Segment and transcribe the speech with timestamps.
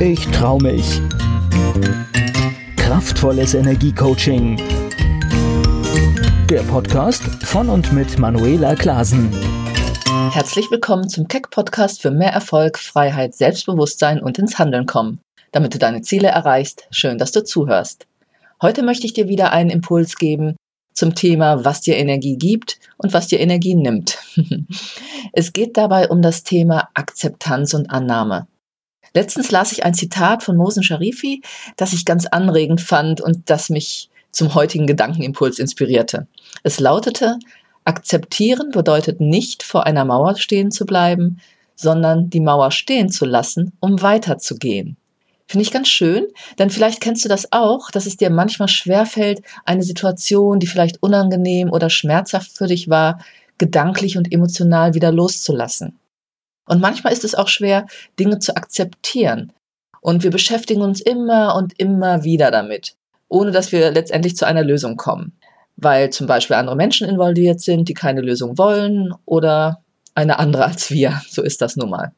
[0.00, 1.00] Ich trau mich.
[2.76, 4.60] Kraftvolles Energiecoaching.
[6.48, 9.30] Der Podcast von und mit Manuela Klasen.
[10.30, 15.20] Herzlich willkommen zum Keck Podcast für mehr Erfolg, Freiheit, Selbstbewusstsein und ins Handeln kommen.
[15.52, 18.06] Damit du deine Ziele erreichst, schön, dass du zuhörst.
[18.60, 20.56] Heute möchte ich dir wieder einen Impuls geben
[20.94, 24.18] zum Thema, was dir Energie gibt und was dir Energie nimmt.
[25.32, 28.46] es geht dabei um das Thema Akzeptanz und Annahme.
[29.14, 31.42] Letztens las ich ein Zitat von Mosen Sharifi,
[31.76, 36.26] das ich ganz anregend fand und das mich zum heutigen Gedankenimpuls inspirierte.
[36.62, 37.38] Es lautete,
[37.84, 41.40] akzeptieren bedeutet nicht vor einer Mauer stehen zu bleiben,
[41.76, 44.96] sondern die Mauer stehen zu lassen, um weiterzugehen.
[45.46, 49.42] Finde ich ganz schön, denn vielleicht kennst du das auch, dass es dir manchmal schwerfällt,
[49.66, 53.18] eine Situation, die vielleicht unangenehm oder schmerzhaft für dich war,
[53.58, 55.98] gedanklich und emotional wieder loszulassen.
[56.72, 57.86] Und manchmal ist es auch schwer,
[58.18, 59.52] Dinge zu akzeptieren.
[60.00, 62.94] Und wir beschäftigen uns immer und immer wieder damit,
[63.28, 65.34] ohne dass wir letztendlich zu einer Lösung kommen.
[65.76, 69.82] Weil zum Beispiel andere Menschen involviert sind, die keine Lösung wollen oder
[70.14, 71.20] eine andere als wir.
[71.28, 72.12] So ist das nun mal.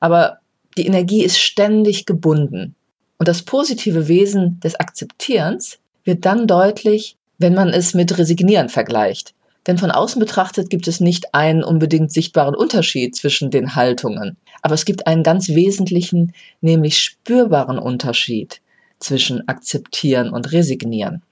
[0.00, 0.38] Aber
[0.78, 2.76] die Energie ist ständig gebunden.
[3.18, 9.34] Und das positive Wesen des Akzeptierens wird dann deutlich, wenn man es mit Resignieren vergleicht.
[9.68, 14.38] Denn von außen betrachtet gibt es nicht einen unbedingt sichtbaren Unterschied zwischen den Haltungen.
[14.62, 18.62] Aber es gibt einen ganz wesentlichen, nämlich spürbaren Unterschied
[18.98, 21.22] zwischen Akzeptieren und Resignieren.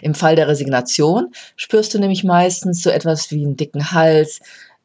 [0.00, 4.40] Im Fall der Resignation spürst du nämlich meistens so etwas wie einen dicken Hals,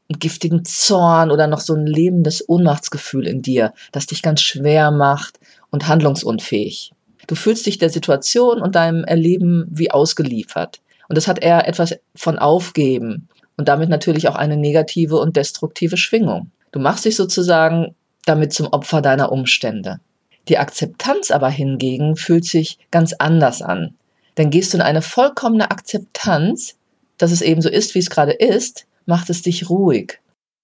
[0.10, 4.92] einen giftigen Zorn oder noch so ein lebendes Ohnmachtsgefühl in dir, das dich ganz schwer
[4.92, 5.40] macht
[5.72, 6.92] und handlungsunfähig.
[7.28, 10.82] Du fühlst dich der Situation und deinem Erleben wie ausgeliefert.
[11.10, 15.98] Und das hat eher etwas von Aufgeben und damit natürlich auch eine negative und destruktive
[15.98, 16.52] Schwingung.
[16.72, 17.96] Du machst dich sozusagen
[18.26, 20.00] damit zum Opfer deiner Umstände.
[20.48, 23.96] Die Akzeptanz aber hingegen fühlt sich ganz anders an.
[24.38, 26.76] Denn gehst du in eine vollkommene Akzeptanz,
[27.18, 30.20] dass es eben so ist, wie es gerade ist, macht es dich ruhig.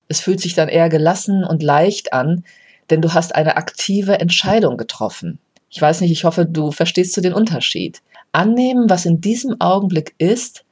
[0.08, 2.44] Es fühlt sich dann eher gelassen und leicht an,
[2.90, 5.40] denn du hast eine aktive Entscheidung getroffen.
[5.69, 8.02] Ich weiß nicht, ich hoffe, du verstehst du den Unterschied.
[8.31, 10.66] Annehmen, was in diesem Augenblick ist,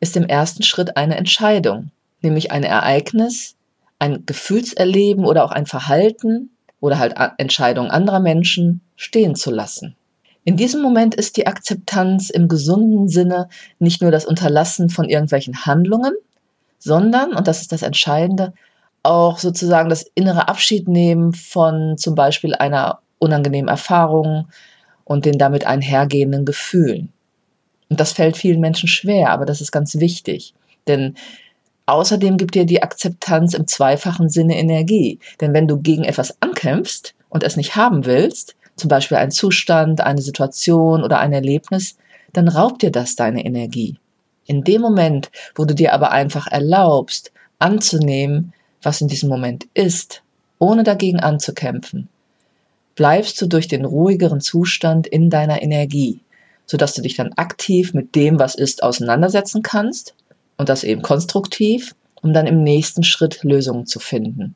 [0.00, 1.90] ist im ersten Schritt eine Entscheidung,
[2.22, 3.56] nämlich ein Ereignis,
[3.98, 9.94] ein Gefühlserleben oder auch ein Verhalten oder halt Entscheidungen anderer Menschen stehen zu lassen.
[10.44, 15.64] In diesem Moment ist die Akzeptanz im gesunden Sinne nicht nur das Unterlassen von irgendwelchen
[15.66, 16.14] Handlungen,
[16.78, 18.52] sondern, und das ist das Entscheidende,
[19.04, 24.48] auch sozusagen das innere Abschiednehmen von zum Beispiel einer unangenehmen Erfahrung
[25.12, 27.12] und den damit einhergehenden Gefühlen.
[27.90, 30.54] Und das fällt vielen Menschen schwer, aber das ist ganz wichtig.
[30.88, 31.14] Denn
[31.84, 35.18] außerdem gibt dir die Akzeptanz im zweifachen Sinne Energie.
[35.40, 40.00] Denn wenn du gegen etwas ankämpfst und es nicht haben willst, zum Beispiel ein Zustand,
[40.00, 41.98] eine Situation oder ein Erlebnis,
[42.32, 43.98] dann raubt dir das deine Energie.
[44.46, 50.22] In dem Moment, wo du dir aber einfach erlaubst, anzunehmen, was in diesem Moment ist,
[50.58, 52.08] ohne dagegen anzukämpfen,
[52.94, 56.20] bleibst du durch den ruhigeren Zustand in deiner Energie,
[56.66, 60.14] sodass du dich dann aktiv mit dem, was ist, auseinandersetzen kannst
[60.56, 64.54] und das eben konstruktiv, um dann im nächsten Schritt Lösungen zu finden,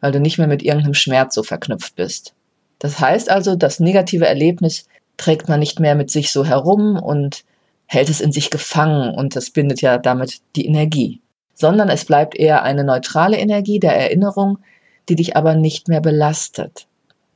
[0.00, 2.34] weil du nicht mehr mit irgendeinem Schmerz so verknüpft bist.
[2.78, 4.86] Das heißt also, das negative Erlebnis
[5.16, 7.44] trägt man nicht mehr mit sich so herum und
[7.86, 11.20] hält es in sich gefangen und das bindet ja damit die Energie,
[11.54, 14.58] sondern es bleibt eher eine neutrale Energie der Erinnerung,
[15.08, 16.86] die dich aber nicht mehr belastet.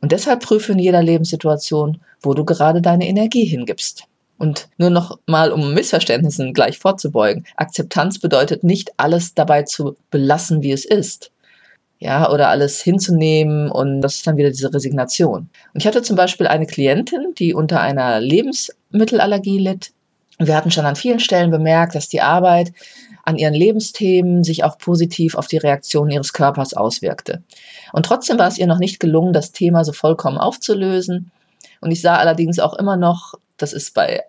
[0.05, 4.05] Und deshalb prüfe in jeder Lebenssituation, wo du gerade deine Energie hingibst.
[4.37, 7.47] Und nur noch mal, um Missverständnissen gleich vorzubeugen.
[7.57, 11.31] Akzeptanz bedeutet nicht, alles dabei zu belassen, wie es ist.
[12.01, 15.49] Ja, oder alles hinzunehmen und das ist dann wieder diese Resignation.
[15.73, 19.95] Und ich hatte zum Beispiel eine Klientin, die unter einer Lebensmittelallergie litt
[20.39, 22.73] wir hatten schon an vielen Stellen bemerkt, dass die Arbeit
[23.25, 27.43] an ihren Lebensthemen sich auch positiv auf die Reaktion ihres Körpers auswirkte.
[27.93, 31.31] Und trotzdem war es ihr noch nicht gelungen, das Thema so vollkommen aufzulösen.
[31.81, 34.23] Und ich sah allerdings auch immer noch, das ist bei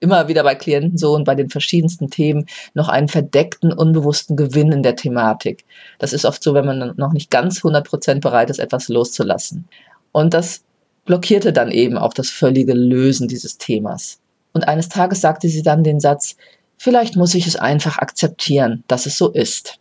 [0.00, 4.72] immer wieder bei Klienten so und bei den verschiedensten Themen noch einen verdeckten, unbewussten Gewinn
[4.72, 5.64] in der Thematik.
[5.98, 9.68] Das ist oft so, wenn man noch nicht ganz 100% bereit ist, etwas loszulassen.
[10.10, 10.64] Und das
[11.04, 14.18] blockierte dann eben auch das völlige Lösen dieses Themas.
[14.52, 16.36] Und eines Tages sagte sie dann den Satz,
[16.82, 19.78] vielleicht muss ich es einfach akzeptieren, dass es so ist.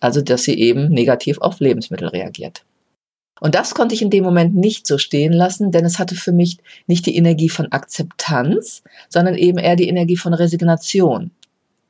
[0.00, 2.62] Also, dass sie eben negativ auf Lebensmittel reagiert.
[3.40, 6.30] Und das konnte ich in dem Moment nicht so stehen lassen, denn es hatte für
[6.30, 11.30] mich nicht die Energie von Akzeptanz, sondern eben eher die Energie von Resignation.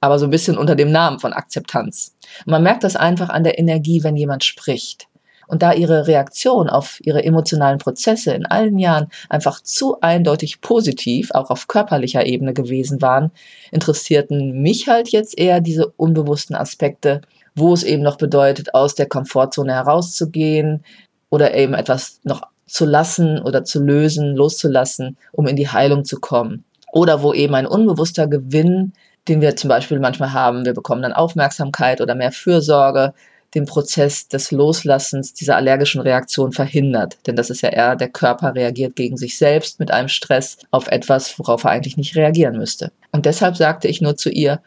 [0.01, 2.15] Aber so ein bisschen unter dem Namen von Akzeptanz.
[2.47, 5.09] Und man merkt das einfach an der Energie, wenn jemand spricht.
[5.47, 11.31] Und da ihre Reaktion auf ihre emotionalen Prozesse in allen Jahren einfach zu eindeutig positiv,
[11.33, 13.31] auch auf körperlicher Ebene gewesen waren,
[13.71, 17.21] interessierten mich halt jetzt eher diese unbewussten Aspekte,
[17.55, 20.85] wo es eben noch bedeutet, aus der Komfortzone herauszugehen
[21.31, 26.19] oder eben etwas noch zu lassen oder zu lösen, loszulassen, um in die Heilung zu
[26.21, 26.65] kommen.
[26.93, 28.93] Oder wo eben ein unbewusster Gewinn,
[29.29, 33.15] den wir zum Beispiel manchmal haben, wir bekommen dann Aufmerksamkeit oder mehr Fürsorge,
[33.55, 37.19] den Prozess des Loslassens dieser allergischen Reaktion verhindert.
[37.27, 40.89] Denn das ist ja eher, der Körper reagiert gegen sich selbst mit einem Stress auf
[40.89, 42.93] etwas, worauf er eigentlich nicht reagieren müsste.
[43.11, 44.61] Und deshalb sagte ich nur zu ihr,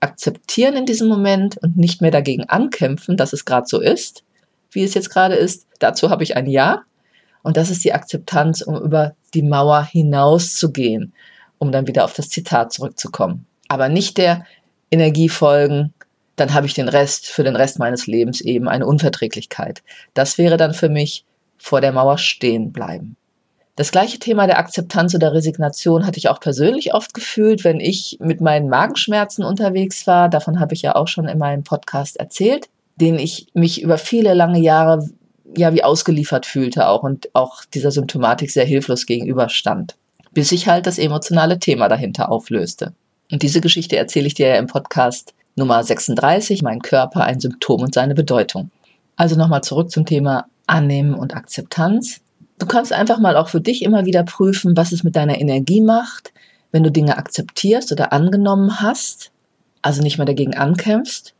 [0.00, 4.22] akzeptieren in diesem Moment und nicht mehr dagegen ankämpfen, dass es gerade so ist,
[4.70, 5.66] wie es jetzt gerade ist.
[5.78, 6.82] Dazu habe ich ein Ja.
[7.42, 11.12] Und das ist die Akzeptanz, um über die Mauer hinauszugehen,
[11.58, 13.46] um dann wieder auf das Zitat zurückzukommen.
[13.68, 14.44] Aber nicht der
[14.90, 15.94] Energie folgen,
[16.36, 19.82] dann habe ich den Rest für den Rest meines Lebens eben eine Unverträglichkeit.
[20.14, 21.24] Das wäre dann für mich
[21.58, 23.16] vor der Mauer stehen bleiben.
[23.74, 28.16] Das gleiche Thema der Akzeptanz oder Resignation hatte ich auch persönlich oft gefühlt, wenn ich
[28.20, 30.30] mit meinen Magenschmerzen unterwegs war.
[30.30, 34.32] Davon habe ich ja auch schon in meinem Podcast erzählt, den ich mich über viele
[34.32, 35.06] lange Jahre
[35.56, 39.96] ja wie ausgeliefert fühlte auch und auch dieser Symptomatik sehr hilflos gegenüberstand,
[40.32, 42.94] bis sich halt das emotionale Thema dahinter auflöste.
[43.30, 47.80] Und diese Geschichte erzähle ich dir ja im Podcast Nummer 36, mein Körper, ein Symptom
[47.80, 48.70] und seine Bedeutung.
[49.16, 52.20] Also nochmal zurück zum Thema Annehmen und Akzeptanz.
[52.58, 55.80] Du kannst einfach mal auch für dich immer wieder prüfen, was es mit deiner Energie
[55.80, 56.32] macht,
[56.72, 59.30] wenn du Dinge akzeptierst oder angenommen hast,
[59.80, 61.34] also nicht mehr dagegen ankämpfst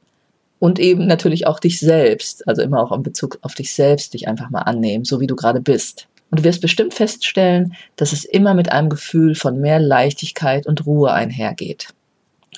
[0.58, 4.28] und eben natürlich auch dich selbst, also immer auch in Bezug auf dich selbst, dich
[4.28, 6.08] einfach mal annehmen, so wie du gerade bist.
[6.30, 10.86] Und du wirst bestimmt feststellen, dass es immer mit einem Gefühl von mehr Leichtigkeit und
[10.86, 11.88] Ruhe einhergeht.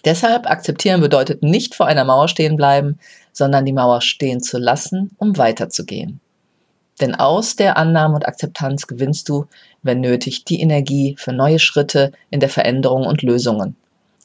[0.05, 2.99] Deshalb akzeptieren bedeutet nicht vor einer Mauer stehen bleiben,
[3.33, 6.21] sondern die Mauer stehen zu lassen, um weiterzugehen.
[7.01, 9.47] Denn aus der Annahme und Akzeptanz gewinnst du,
[9.83, 13.77] wenn nötig, die Energie für neue Schritte in der Veränderung und Lösungen.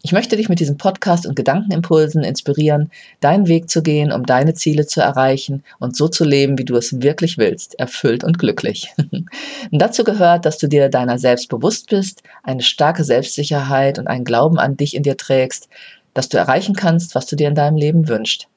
[0.06, 2.92] Ich möchte dich mit diesem Podcast und Gedankenimpulsen inspirieren,
[3.22, 6.76] deinen Weg zu gehen, um deine Ziele zu erreichen und so zu leben, wie du
[6.76, 8.92] es wirklich willst, erfüllt und glücklich.
[9.12, 9.30] und
[9.72, 14.60] dazu gehört, dass du dir deiner selbst bewusst bist, eine starke Selbstsicherheit und einen Glauben
[14.60, 15.70] an dich in dir trägst,
[16.14, 18.50] dass du erreichen kannst, was du dir in deinem Leben wünschst.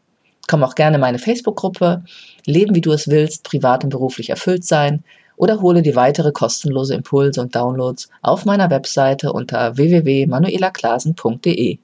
[0.49, 2.03] Komm auch gerne in meine Facebook-Gruppe,
[2.45, 5.05] Leben wie du es willst, privat und beruflich erfüllt sein
[5.37, 11.79] oder hole dir weitere kostenlose Impulse und Downloads auf meiner Webseite unter www.manuelaklasen.de.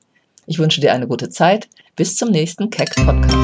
[0.46, 1.68] Ich wünsche dir eine gute Zeit.
[1.94, 3.36] Bis zum nächsten Keck Podcast.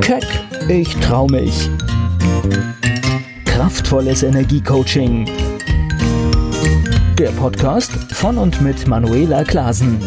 [0.00, 0.24] Keck,
[0.68, 1.70] ich trau mich.
[3.44, 5.28] Kraftvolles Energiecoaching.
[7.18, 10.00] Der Podcast von und mit Manuela Klasen.